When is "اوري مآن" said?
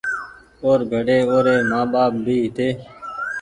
1.31-1.85